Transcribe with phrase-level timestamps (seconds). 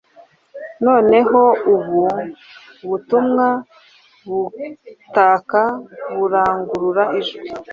[0.85, 2.01] nonehoubu
[2.89, 5.61] butumwa-butaka
[6.17, 7.39] burangurura ijwi